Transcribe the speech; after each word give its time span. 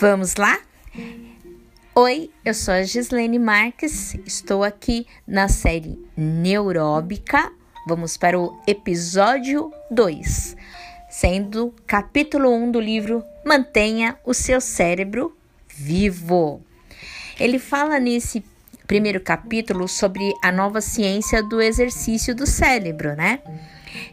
Vamos 0.00 0.36
lá? 0.36 0.58
Oi, 1.94 2.30
eu 2.42 2.54
sou 2.54 2.72
a 2.72 2.82
Gislene 2.82 3.38
Marques, 3.38 4.14
estou 4.24 4.64
aqui 4.64 5.06
na 5.28 5.46
série 5.46 6.02
Neuróbica. 6.16 7.52
Vamos 7.86 8.16
para 8.16 8.40
o 8.40 8.58
episódio 8.66 9.70
2, 9.90 10.56
sendo 11.10 11.74
capítulo 11.86 12.48
1 12.48 12.62
um 12.62 12.70
do 12.72 12.80
livro 12.80 13.22
Mantenha 13.44 14.16
o 14.24 14.32
seu 14.32 14.58
cérebro 14.58 15.36
vivo. 15.68 16.62
Ele 17.38 17.58
fala 17.58 18.00
nesse 18.00 18.42
primeiro 18.86 19.20
capítulo 19.20 19.86
sobre 19.86 20.32
a 20.42 20.50
nova 20.50 20.80
ciência 20.80 21.42
do 21.42 21.60
exercício 21.60 22.34
do 22.34 22.46
cérebro, 22.46 23.14
né? 23.14 23.40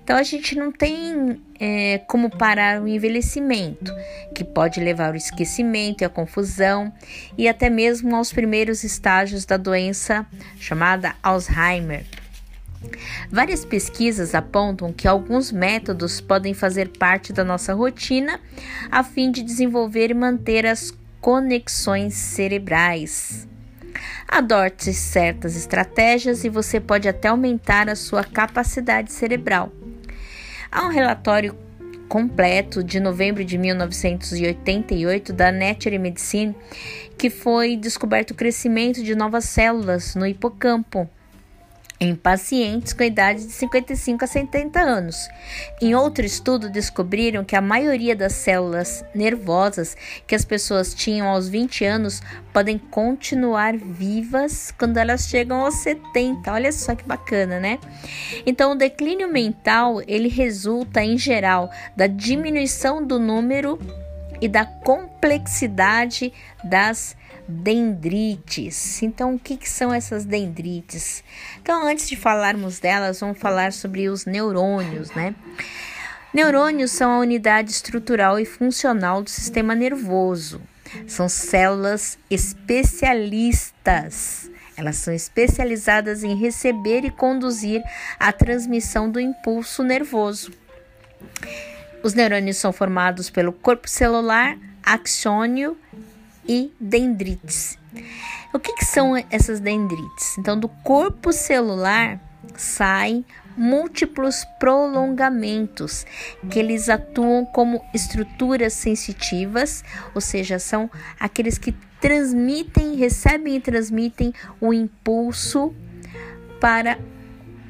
Então 0.04 0.16
a 0.16 0.24
gente 0.24 0.56
não 0.56 0.72
tem 0.72 1.42
é, 1.60 2.00
como 2.08 2.30
parar 2.30 2.82
o 2.82 2.88
envelhecimento, 2.88 3.94
que 4.34 4.44
pode 4.44 4.80
levar 4.80 5.10
ao 5.10 5.16
esquecimento 5.16 6.02
e 6.02 6.06
à 6.06 6.10
confusão, 6.10 6.92
e 7.38 7.48
até 7.48 7.70
mesmo 7.70 8.16
aos 8.16 8.32
primeiros 8.32 8.84
estágios 8.84 9.46
da 9.46 9.58
doença 9.58 10.26
chamada 10.60 11.16
Alzheimer. 11.22 12.06
Várias 13.32 13.66
pesquisas 13.66 14.36
apontam 14.36 14.94
que 14.94 15.08
alguns 15.08 15.52
métodos 15.52 16.22
podem 16.22 16.54
fazer 16.54 16.90
parte 16.98 17.34
da 17.34 17.44
nossa 17.44 17.74
rotina 17.74 18.40
a 18.92 19.04
fim 19.04 19.32
de 19.32 19.42
desenvolver 19.42 20.12
e 20.12 20.14
manter 20.14 20.66
as 20.66 20.94
conexões 21.20 22.14
cerebrais. 22.14 23.48
Adote 24.28 24.94
certas 24.94 25.56
estratégias 25.56 26.44
e 26.44 26.50
você 26.50 26.80
pode 26.80 27.08
até 27.08 27.30
aumentar 27.30 27.90
a 27.90 27.96
sua 27.96 28.24
capacidade 28.24 29.12
cerebral. 29.12 29.72
Há 30.70 30.86
um 30.86 30.90
relatório 30.90 31.56
completo 32.10 32.84
de 32.84 33.00
novembro 33.00 33.44
de 33.44 33.58
1988 33.58 35.32
da 35.32 35.52
Nature 35.52 35.98
Medicine 35.98 36.56
que 37.18 37.30
foi 37.30 37.76
descoberto 37.76 38.32
o 38.32 38.36
crescimento 38.36 39.02
de 39.02 39.16
novas 39.16 39.46
células 39.46 40.14
no 40.14 40.26
hipocampo 40.26 41.10
em 42.00 42.16
pacientes 42.16 42.94
com 42.94 43.04
idade 43.04 43.46
de 43.46 43.52
55 43.52 44.24
a 44.24 44.28
70 44.28 44.80
anos. 44.80 45.28
Em 45.82 45.96
outro 45.96 46.26
estudo, 46.26 46.70
descobriram 46.70 47.44
que 47.44 47.56
a 47.56 47.62
maioria 47.62 48.16
das 48.16 48.34
células 48.34 49.04
nervosas 49.16 49.98
que 50.28 50.36
as 50.36 50.46
pessoas 50.46 50.94
tinham 50.94 51.28
aos 51.28 51.50
20 51.50 51.86
anos 51.86 52.22
podem 52.54 52.78
continuar 52.78 53.76
vivas 53.76 54.72
quando 54.78 54.98
elas 54.98 55.28
chegam 55.28 55.62
aos 55.62 55.76
70. 55.76 56.52
Olha 56.52 56.72
só 56.72 56.94
que 56.94 57.04
bacana, 57.04 57.60
né? 57.60 57.80
Então, 58.46 58.74
o 58.74 58.76
declínio 58.76 59.28
mental, 59.28 60.02
ele 60.08 60.28
resulta 60.28 61.04
em 61.04 61.18
geral 61.18 61.70
da 61.96 62.06
diminuição 62.06 63.06
do 63.06 63.20
número 63.20 63.80
e 64.40 64.48
da 64.48 64.66
complexidade 64.66 66.32
das 66.64 67.17
dendrites. 67.48 69.02
Então, 69.02 69.34
o 69.36 69.40
que, 69.40 69.56
que, 69.58 69.70
são 69.70 69.94
essas 69.94 70.26
dendrites? 70.26 71.24
Então, 71.62 71.88
antes 71.88 72.10
de 72.10 72.16
falarmos 72.16 72.80
delas, 72.80 73.20
vamos 73.20 73.40
falar 73.40 73.72
sobre 73.72 74.10
os 74.10 74.26
neurônios, 74.26 75.12
né? 75.12 75.36
Neurônios 76.34 76.92
são 76.92 77.12
a 77.12 77.20
unidade 77.20 77.72
estrutural 77.72 78.40
e 78.40 78.46
funcional 78.46 79.24
do 79.24 79.30
sistema 79.30 79.74
nervoso. 79.74 80.62
São 81.08 81.30
células 81.30 82.18
especialistas. 82.30 84.52
Elas 84.76 84.98
são 84.98 85.14
especializadas 85.14 86.24
em 86.24 86.36
receber 86.36 87.06
e 87.06 87.10
conduzir 87.10 87.82
a 88.20 88.32
transmissão 88.32 89.10
do 89.10 89.20
impulso 89.20 89.84
nervoso. 89.84 90.52
Os 92.04 92.14
neurônios 92.14 92.58
são 92.58 92.72
formados 92.72 93.28
pelo 93.30 93.52
corpo 93.52 93.90
celular, 93.90 94.58
axônio 94.84 95.76
e 96.48 96.74
dendrites. 96.80 97.78
O 98.54 98.60
que, 98.60 98.74
que 98.74 98.86
são 98.86 99.16
essas 99.30 99.60
dendrites? 99.60 100.38
Então, 100.38 100.60
do 100.60 100.68
corpo 100.68 101.34
celular 101.34 102.20
saem 102.56 103.26
múltiplos 103.58 104.46
prolongamentos 104.60 106.06
que 106.50 106.60
eles 106.60 106.90
atuam 106.90 107.44
como 107.46 107.84
estruturas 107.94 108.74
sensitivas, 108.74 109.84
ou 110.14 110.22
seja, 110.22 110.60
são 110.60 110.90
aqueles 111.20 111.58
que 111.58 111.76
transmitem, 112.00 112.96
recebem 112.96 113.56
e 113.56 113.60
transmitem 113.60 114.34
o 114.62 114.72
impulso 114.72 115.74
para 116.62 117.00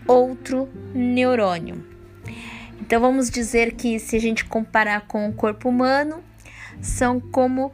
outro 0.05 0.69
neurônio. 0.93 1.85
Então 2.81 3.01
vamos 3.01 3.29
dizer 3.29 3.73
que 3.73 3.99
se 3.99 4.15
a 4.15 4.19
gente 4.19 4.45
comparar 4.45 5.07
com 5.07 5.27
o 5.27 5.33
corpo 5.33 5.69
humano, 5.69 6.23
são 6.81 7.19
como 7.19 7.71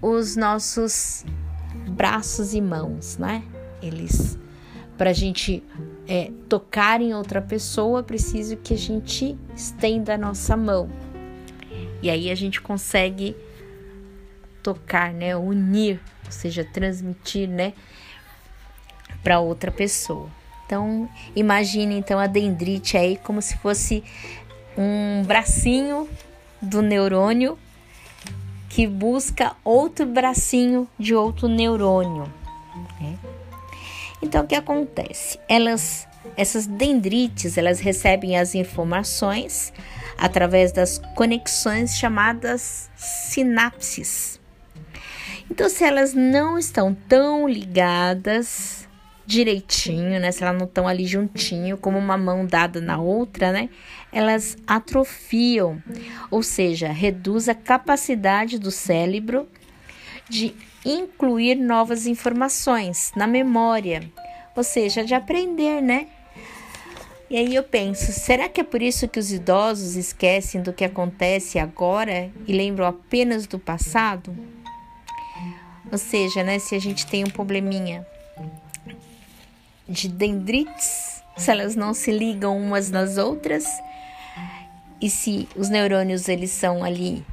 os 0.00 0.36
nossos 0.36 1.24
braços 1.88 2.54
e 2.54 2.60
mãos, 2.60 3.16
né? 3.18 3.42
Eles, 3.82 4.38
para 4.96 5.10
a 5.10 5.12
gente 5.12 5.62
é, 6.06 6.30
tocar 6.48 7.00
em 7.00 7.14
outra 7.14 7.40
pessoa, 7.40 8.02
preciso 8.02 8.56
que 8.56 8.74
a 8.74 8.78
gente 8.78 9.36
estenda 9.54 10.14
a 10.14 10.18
nossa 10.18 10.56
mão. 10.56 10.90
E 12.02 12.08
aí 12.08 12.30
a 12.30 12.34
gente 12.34 12.60
consegue 12.60 13.36
tocar, 14.62 15.12
né? 15.12 15.36
Unir, 15.36 16.00
ou 16.24 16.32
seja, 16.32 16.64
transmitir, 16.64 17.48
né? 17.48 17.72
Para 19.22 19.40
outra 19.40 19.70
pessoa. 19.70 20.28
Então, 20.64 21.08
imagine 21.34 21.96
então 21.96 22.18
a 22.18 22.26
dendrite 22.26 22.96
aí 22.96 23.16
como 23.16 23.40
se 23.40 23.56
fosse 23.56 24.04
um 24.76 25.24
bracinho 25.24 26.08
do 26.60 26.82
neurônio 26.82 27.58
que 28.68 28.86
busca 28.86 29.56
outro 29.64 30.06
bracinho 30.06 30.88
de 30.98 31.14
outro 31.14 31.48
neurônio. 31.48 32.32
Né? 33.00 33.18
Então, 34.22 34.44
o 34.44 34.46
que 34.46 34.54
acontece? 34.54 35.38
Elas, 35.48 36.06
essas 36.36 36.66
dendrites, 36.66 37.56
elas 37.56 37.80
recebem 37.80 38.38
as 38.38 38.54
informações 38.54 39.72
através 40.16 40.72
das 40.72 40.98
conexões 41.14 41.96
chamadas 41.96 42.90
sinapses. 42.96 44.40
Então, 45.50 45.68
se 45.68 45.84
elas 45.84 46.12
não 46.12 46.58
estão 46.58 46.94
tão 46.94 47.48
ligadas 47.48 48.87
direitinho, 49.28 50.18
né? 50.18 50.32
Se 50.32 50.42
elas 50.42 50.58
não 50.58 50.66
estão 50.66 50.88
ali 50.88 51.06
juntinho, 51.06 51.76
como 51.76 51.98
uma 51.98 52.16
mão 52.16 52.46
dada 52.46 52.80
na 52.80 52.98
outra, 52.98 53.52
né? 53.52 53.68
elas 54.12 54.56
atrofiam, 54.66 55.82
ou 56.30 56.42
seja, 56.42 56.88
reduz 56.88 57.48
a 57.48 57.54
capacidade 57.54 58.58
do 58.58 58.70
cérebro 58.70 59.46
de 60.28 60.54
incluir 60.84 61.56
novas 61.56 62.06
informações 62.06 63.12
na 63.14 63.26
memória, 63.26 64.10
ou 64.56 64.62
seja, 64.62 65.04
de 65.04 65.14
aprender, 65.14 65.82
né? 65.82 66.06
E 67.30 67.36
aí 67.36 67.54
eu 67.54 67.62
penso, 67.62 68.10
será 68.12 68.48
que 68.48 68.62
é 68.62 68.64
por 68.64 68.80
isso 68.80 69.06
que 69.06 69.18
os 69.18 69.30
idosos 69.30 69.96
esquecem 69.96 70.62
do 70.62 70.72
que 70.72 70.84
acontece 70.84 71.58
agora 71.58 72.30
e 72.46 72.52
lembram 72.54 72.86
apenas 72.86 73.46
do 73.46 73.58
passado? 73.58 74.34
Ou 75.92 75.98
seja, 75.98 76.42
né, 76.42 76.58
se 76.58 76.74
a 76.74 76.78
gente 76.78 77.06
tem 77.06 77.24
um 77.24 77.30
probleminha 77.30 78.06
de 79.88 80.08
dendrites, 80.08 81.22
se 81.36 81.50
elas 81.50 81.74
não 81.74 81.94
se 81.94 82.10
ligam 82.10 82.56
umas 82.58 82.90
nas 82.90 83.16
outras, 83.16 83.64
e 85.00 85.08
se 85.08 85.48
os 85.56 85.68
neurônios 85.68 86.28
eles 86.28 86.50
são 86.50 86.82
ali 86.82 87.24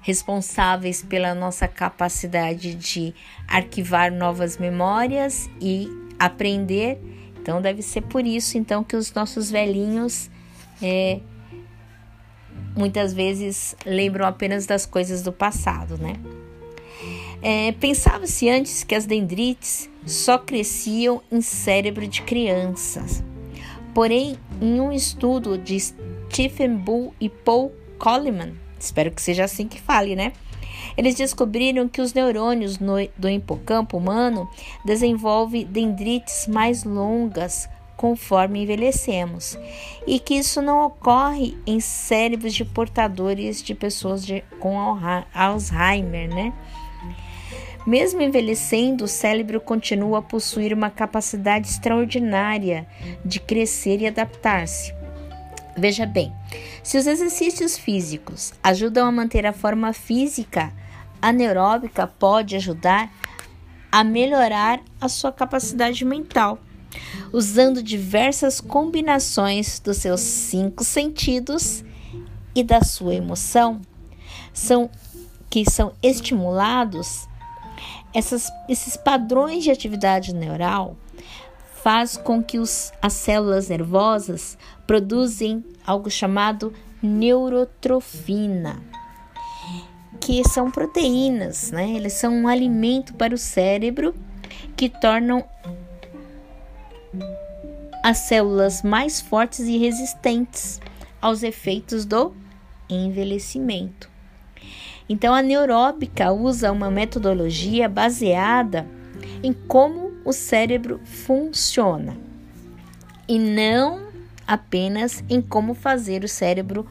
responsáveis 0.00 1.02
pela 1.02 1.34
nossa 1.34 1.66
capacidade 1.66 2.74
de 2.74 3.14
arquivar 3.48 4.12
novas 4.12 4.58
memórias 4.58 5.48
e 5.60 5.88
aprender, 6.18 7.00
então 7.40 7.60
deve 7.60 7.82
ser 7.82 8.02
por 8.02 8.26
isso 8.26 8.58
então 8.58 8.84
que 8.84 8.96
os 8.96 9.12
nossos 9.12 9.50
velhinhos 9.50 10.30
é, 10.82 11.20
muitas 12.76 13.14
vezes 13.14 13.74
lembram 13.86 14.26
apenas 14.26 14.66
das 14.66 14.84
coisas 14.84 15.22
do 15.22 15.32
passado, 15.32 15.96
né? 15.96 16.14
É, 17.46 17.72
Pensava-se 17.72 18.48
antes 18.48 18.82
que 18.84 18.94
as 18.94 19.04
dendrites 19.04 19.90
só 20.06 20.38
cresciam 20.38 21.20
em 21.30 21.42
cérebro 21.42 22.08
de 22.08 22.22
crianças. 22.22 23.22
Porém, 23.92 24.38
em 24.62 24.80
um 24.80 24.90
estudo 24.90 25.58
de 25.58 25.78
Stephen 25.78 26.74
Bull 26.74 27.14
e 27.20 27.28
Paul 27.28 27.70
Coleman, 27.98 28.54
espero 28.80 29.10
que 29.10 29.20
seja 29.20 29.44
assim 29.44 29.68
que 29.68 29.78
fale, 29.78 30.16
né? 30.16 30.32
Eles 30.96 31.16
descobriram 31.16 31.86
que 31.86 32.00
os 32.00 32.14
neurônios 32.14 32.78
no, 32.78 32.94
do 33.16 33.28
hipocampo 33.28 33.98
humano 33.98 34.48
desenvolvem 34.82 35.66
dendrites 35.66 36.46
mais 36.48 36.82
longas 36.82 37.68
conforme 37.94 38.62
envelhecemos 38.62 39.58
e 40.06 40.18
que 40.18 40.34
isso 40.34 40.62
não 40.62 40.82
ocorre 40.82 41.56
em 41.66 41.78
cérebros 41.78 42.54
de 42.54 42.64
portadores 42.64 43.62
de 43.62 43.74
pessoas 43.74 44.24
de, 44.24 44.42
com 44.58 44.78
Alzheimer, 45.34 46.28
né? 46.28 46.52
Mesmo 47.86 48.22
envelhecendo, 48.22 49.04
o 49.04 49.08
cérebro 49.08 49.60
continua 49.60 50.20
a 50.20 50.22
possuir 50.22 50.72
uma 50.72 50.88
capacidade 50.88 51.68
extraordinária 51.68 52.86
de 53.24 53.38
crescer 53.38 54.00
e 54.00 54.06
adaptar-se. 54.06 54.94
Veja 55.76 56.06
bem, 56.06 56.32
se 56.82 56.96
os 56.96 57.06
exercícios 57.06 57.76
físicos 57.76 58.54
ajudam 58.62 59.06
a 59.06 59.12
manter 59.12 59.44
a 59.44 59.52
forma 59.52 59.92
física 59.92 60.72
anaeróbica 61.20 62.06
pode 62.06 62.54
ajudar 62.54 63.12
a 63.90 64.04
melhorar 64.04 64.80
a 65.00 65.08
sua 65.08 65.32
capacidade 65.32 66.04
mental, 66.04 66.58
usando 67.32 67.82
diversas 67.82 68.60
combinações 68.60 69.80
dos 69.80 69.98
seus 69.98 70.20
cinco 70.20 70.84
sentidos 70.84 71.84
e 72.54 72.62
da 72.62 72.82
sua 72.82 73.14
emoção, 73.14 73.80
são 74.52 74.90
que 75.50 75.68
são 75.68 75.92
estimulados. 76.02 77.28
Essas, 78.14 78.50
esses 78.68 78.96
padrões 78.96 79.64
de 79.64 79.70
atividade 79.70 80.34
neural 80.34 80.96
faz 81.82 82.16
com 82.16 82.42
que 82.42 82.58
os, 82.58 82.92
as 83.02 83.12
células 83.12 83.68
nervosas 83.68 84.56
produzem 84.86 85.64
algo 85.84 86.10
chamado 86.10 86.72
neurotrofina 87.02 88.80
que 90.20 90.42
são 90.48 90.70
proteínas, 90.70 91.70
né? 91.70 91.90
Eles 91.90 92.14
são 92.14 92.32
um 92.32 92.48
alimento 92.48 93.12
para 93.12 93.34
o 93.34 93.38
cérebro 93.38 94.14
que 94.74 94.88
tornam 94.88 95.44
as 98.02 98.18
células 98.18 98.82
mais 98.82 99.20
fortes 99.20 99.60
e 99.60 99.76
resistentes 99.76 100.80
aos 101.20 101.42
efeitos 101.42 102.06
do 102.06 102.34
envelhecimento. 102.88 104.10
Então, 105.08 105.34
a 105.34 105.42
neuróbica 105.42 106.32
usa 106.32 106.72
uma 106.72 106.90
metodologia 106.90 107.88
baseada 107.88 108.86
em 109.42 109.52
como 109.52 110.12
o 110.24 110.32
cérebro 110.32 111.00
funciona 111.04 112.16
e 113.28 113.38
não 113.38 114.08
apenas 114.46 115.22
em 115.28 115.40
como 115.40 115.74
fazer 115.74 116.24
o 116.24 116.28
cérebro 116.28 116.86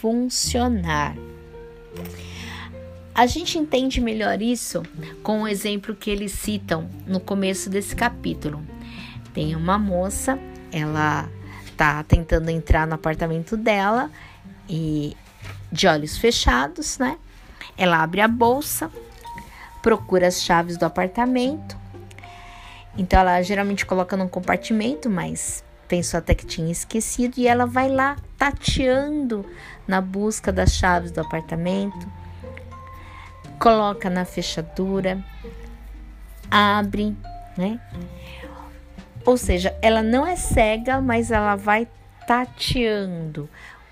funcionar. 0.00 1.16
A 3.14 3.26
gente 3.26 3.58
entende 3.58 4.00
melhor 4.00 4.42
isso 4.42 4.82
com 5.22 5.42
o 5.42 5.48
exemplo 5.48 5.94
que 5.94 6.10
eles 6.10 6.32
citam 6.32 6.88
no 7.06 7.20
começo 7.20 7.70
desse 7.70 7.94
capítulo. 7.94 8.60
Tem 9.32 9.54
uma 9.54 9.78
moça, 9.78 10.38
ela 10.72 11.28
tá 11.76 12.02
tentando 12.02 12.50
entrar 12.50 12.86
no 12.86 12.94
apartamento 12.94 13.56
dela 13.56 14.10
e 14.68 15.16
de 15.74 15.86
olhos 15.86 16.16
fechados, 16.16 16.98
né? 16.98 17.18
Ela 17.76 18.02
abre 18.02 18.20
a 18.20 18.28
bolsa, 18.28 18.90
procura 19.82 20.28
as 20.28 20.42
chaves 20.42 20.76
do 20.76 20.84
apartamento. 20.86 21.76
Então 22.96 23.18
ela 23.18 23.42
geralmente 23.42 23.84
coloca 23.84 24.16
num 24.16 24.28
compartimento, 24.28 25.10
mas 25.10 25.64
pensou 25.88 26.18
até 26.18 26.34
que 26.34 26.46
tinha 26.46 26.70
esquecido 26.70 27.38
e 27.38 27.46
ela 27.46 27.66
vai 27.66 27.88
lá 27.88 28.16
tateando 28.38 29.44
na 29.86 30.00
busca 30.00 30.52
das 30.52 30.72
chaves 30.72 31.10
do 31.10 31.20
apartamento 31.20 32.24
coloca 33.58 34.10
na 34.10 34.26
fechadura, 34.26 35.24
abre, 36.50 37.16
né? 37.56 37.80
Ou 39.24 39.38
seja, 39.38 39.74
ela 39.80 40.02
não 40.02 40.26
é 40.26 40.36
cega, 40.36 41.00
mas 41.00 41.30
ela 41.30 41.56
vai 41.56 41.88
tateando, 42.26 43.48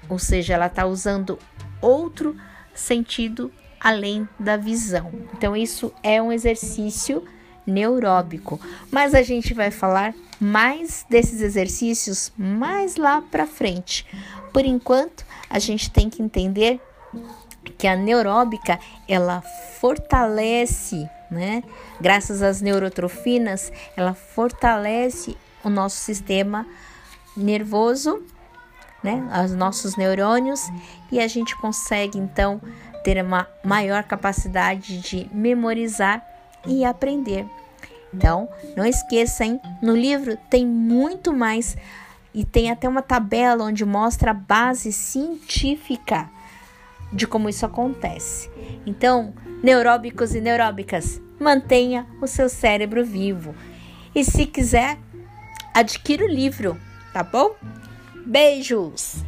ou 0.09 0.19
seja, 0.19 0.53
ela 0.53 0.67
está 0.67 0.85
usando 0.85 1.39
outro 1.83 2.35
sentido 2.75 3.53
além 3.79 4.29
da 4.39 4.57
visão. 4.57 5.13
Então, 5.35 5.55
isso 5.57 5.93
é 6.03 6.23
um 6.23 6.33
exercício 6.33 7.25
neuróbico, 7.67 8.61
mas 8.91 9.15
a 9.15 9.23
gente 9.23 9.53
vai 9.53 9.71
falar 9.71 10.15
mais 10.41 11.05
desses 11.09 11.41
exercícios 11.41 12.33
mais 12.37 12.97
lá 12.97 13.23
para 13.23 13.47
frente. 13.47 14.07
Por 14.53 14.65
enquanto, 14.65 15.25
a 15.49 15.59
gente 15.59 15.91
tem 15.91 16.09
que 16.09 16.23
entender 16.23 16.81
que 17.79 17.87
a 17.87 17.97
neuróbica 17.97 18.79
ela 19.09 19.41
fortalece, 19.81 21.09
né? 21.31 21.63
Graças 22.01 22.43
às 22.43 22.61
neurotrofinas, 22.61 23.73
ela 23.97 24.15
fortalece 24.15 25.37
o 25.63 25.71
nosso 25.71 25.97
sistema 25.97 26.67
nervoso, 27.37 28.23
né? 29.03 29.23
Os 29.45 29.53
nossos 29.53 29.97
neurônios 29.97 30.69
e 31.13 31.21
a 31.21 31.29
gente 31.29 31.55
consegue 31.57 32.19
então 32.19 32.61
ter 33.05 33.23
uma 33.23 33.47
maior 33.63 34.03
capacidade 34.03 34.99
de 34.99 35.29
memorizar 35.33 36.27
e 36.67 36.85
aprender. 36.85 37.47
Então, 38.13 38.49
não 38.77 38.85
esqueça, 38.85 39.45
hein? 39.45 39.61
No 39.83 39.95
livro 39.95 40.37
tem 40.51 40.67
muito 40.67 41.33
mais 41.33 41.77
e 42.35 42.45
tem 42.45 42.71
até 42.71 42.89
uma 42.89 43.03
tabela 43.03 43.65
onde 43.65 43.85
mostra 43.85 44.31
a 44.31 44.35
base 44.35 44.93
científica 44.93 46.29
de 47.13 47.27
como 47.27 47.49
isso 47.49 47.67
acontece. 47.67 48.51
Então, 48.87 49.35
neuróbicos 49.63 50.35
e 50.35 50.41
neuróbicas, 50.41 51.21
mantenha 51.39 52.07
o 52.21 52.27
seu 52.27 52.49
cérebro 52.49 53.05
vivo. 53.05 53.55
E 54.15 54.25
se 54.25 54.47
quiser, 54.47 54.99
adquira 55.75 56.25
o 56.25 56.29
livro, 56.29 56.79
tá 57.13 57.23
bom? 57.23 57.55
Beijos! 58.27 59.25